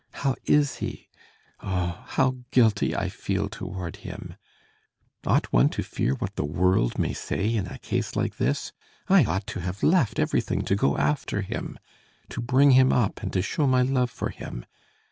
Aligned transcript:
How 0.25 0.33
is 0.45 0.77
he? 0.77 1.09
Oh, 1.61 2.01
how 2.07 2.37
guilty 2.49 2.95
I 2.95 3.07
feel 3.07 3.47
toward 3.47 3.97
him! 3.97 4.33
Ought 5.27 5.53
one 5.53 5.69
to 5.77 5.83
fear 5.83 6.13
what 6.15 6.35
the 6.37 6.43
world 6.43 6.97
may 6.97 7.13
say 7.13 7.53
in 7.53 7.67
a 7.67 7.77
case 7.77 8.15
like 8.15 8.37
this? 8.37 8.71
I 9.09 9.25
ought 9.25 9.45
to 9.45 9.59
have 9.59 9.83
left 9.83 10.17
everything 10.17 10.63
to 10.63 10.75
go 10.75 10.97
after 10.97 11.41
him, 11.41 11.77
to 12.29 12.41
bring 12.41 12.71
him 12.71 12.91
up 12.91 13.21
and 13.21 13.31
to 13.33 13.43
show 13.43 13.67
my 13.67 13.83
love 13.83 14.09
for 14.09 14.29
him. 14.29 14.65